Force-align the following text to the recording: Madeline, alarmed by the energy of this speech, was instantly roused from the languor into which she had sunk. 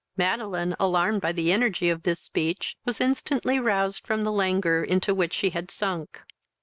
Madeline, 0.17 0.75
alarmed 0.79 1.21
by 1.21 1.31
the 1.31 1.51
energy 1.51 1.87
of 1.87 2.01
this 2.01 2.19
speech, 2.19 2.75
was 2.85 2.99
instantly 2.99 3.59
roused 3.59 4.01
from 4.03 4.23
the 4.23 4.31
languor 4.31 4.83
into 4.83 5.13
which 5.13 5.33
she 5.35 5.51
had 5.51 5.69
sunk. 5.69 6.21